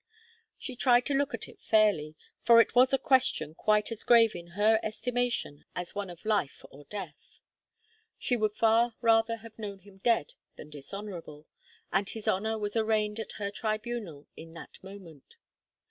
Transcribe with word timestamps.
She 0.57 0.75
tried 0.75 1.05
to 1.05 1.13
look 1.13 1.35
at 1.35 1.47
it 1.47 1.61
fairly, 1.61 2.15
for 2.41 2.59
it 2.59 2.73
was 2.73 2.91
a 2.91 2.97
question 2.97 3.53
quite 3.53 3.91
as 3.91 4.03
grave 4.03 4.33
in 4.35 4.53
her 4.57 4.79
estimation 4.81 5.63
as 5.75 5.93
one 5.93 6.09
of 6.09 6.25
life 6.25 6.65
or 6.71 6.85
death. 6.85 7.43
She 8.17 8.35
would 8.35 8.55
far 8.55 8.95
rather 9.01 9.35
have 9.35 9.59
known 9.59 9.77
him 9.77 9.97
dead 9.97 10.33
than 10.55 10.71
dishonourable, 10.71 11.45
and 11.93 12.09
his 12.09 12.27
honour 12.27 12.57
was 12.57 12.75
arraigned 12.75 13.19
at 13.19 13.33
her 13.33 13.51
tribunal 13.51 14.25
in 14.35 14.53
that 14.53 14.81
moment. 14.83 15.35